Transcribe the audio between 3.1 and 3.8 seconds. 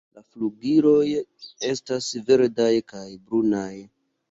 brunaj.